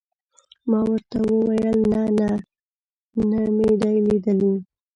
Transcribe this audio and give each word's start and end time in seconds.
ما 0.69 0.79
ورته 0.89 1.17
وویل: 1.29 1.77
نه، 1.91 2.01
نه 3.29 3.39
مې 3.55 3.69
دي 3.81 3.95
لیدلي. 4.05 4.53